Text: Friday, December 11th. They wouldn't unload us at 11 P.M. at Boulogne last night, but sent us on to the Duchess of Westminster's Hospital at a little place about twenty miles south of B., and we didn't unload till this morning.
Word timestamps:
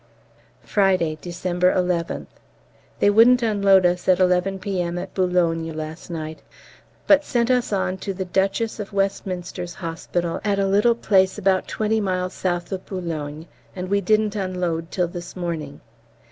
Friday, 0.63 1.19
December 1.21 1.71
11th. 1.75 2.25
They 2.97 3.11
wouldn't 3.11 3.43
unload 3.43 3.85
us 3.85 4.07
at 4.07 4.19
11 4.19 4.57
P.M. 4.57 4.97
at 4.97 5.13
Boulogne 5.13 5.71
last 5.77 6.09
night, 6.09 6.41
but 7.05 7.23
sent 7.23 7.51
us 7.51 7.71
on 7.71 7.97
to 7.97 8.11
the 8.11 8.25
Duchess 8.25 8.79
of 8.79 8.93
Westminster's 8.93 9.75
Hospital 9.75 10.41
at 10.43 10.57
a 10.57 10.65
little 10.65 10.95
place 10.95 11.37
about 11.37 11.67
twenty 11.67 12.01
miles 12.01 12.33
south 12.33 12.71
of 12.71 12.83
B., 12.87 13.47
and 13.75 13.89
we 13.91 14.01
didn't 14.01 14.35
unload 14.35 14.89
till 14.89 15.07
this 15.07 15.35
morning. 15.35 15.81